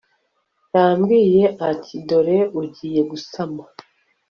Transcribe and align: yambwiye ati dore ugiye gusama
yambwiye 0.73 1.43
ati 1.69 1.93
dore 2.07 2.39
ugiye 2.61 3.01
gusama 3.11 3.63